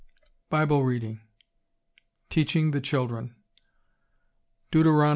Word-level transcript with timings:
BIBLE 0.49 0.81
READING 0.83 1.19
TEACHING 2.31 2.71
THE 2.71 2.81
CHILDREN 2.81 3.35
Deut. 4.71 4.87